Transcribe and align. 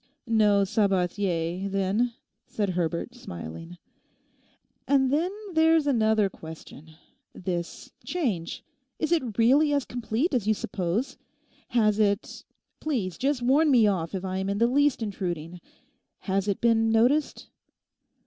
'No 0.25 0.63
Sabathier, 0.63 1.69
then?' 1.69 2.13
said 2.47 2.71
Herbert, 2.71 3.13
smiling. 3.13 3.77
'And 4.87 5.11
then 5.13 5.29
there's 5.53 5.85
another 5.85 6.27
question—this 6.27 7.91
change; 8.03 8.63
is 8.97 9.11
it 9.11 9.37
really 9.37 9.71
as 9.73 9.85
complete 9.85 10.33
as 10.33 10.47
you 10.47 10.55
suppose? 10.55 11.19
Has 11.67 11.99
it—please 11.99 13.19
just 13.19 13.43
warn 13.43 13.69
me 13.69 13.85
off 13.85 14.15
if 14.15 14.25
I 14.25 14.39
am 14.39 14.49
in 14.49 14.57
the 14.57 14.65
least 14.65 15.03
intruding—has 15.03 16.47
it 16.47 16.59
been 16.61 16.89
noticed? 16.91 17.49